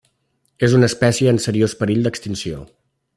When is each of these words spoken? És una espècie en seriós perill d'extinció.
És 0.67 0.75
una 0.77 0.89
espècie 0.91 1.33
en 1.35 1.41
seriós 1.45 1.77
perill 1.83 2.03
d'extinció. 2.09 2.67